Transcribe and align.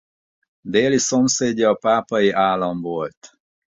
Déli 0.63 0.97
szomszédja 0.97 1.69
a 1.69 1.73
Pápai 1.75 2.31
állam 2.31 2.81
volt. 2.81 3.39